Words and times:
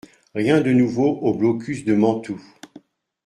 Rien 0.33 0.61
de 0.61 0.71
nouveau 0.73 1.19
au 1.19 1.35
blocus 1.35 1.85
de 1.85 1.93
Mantoue. 1.93 2.41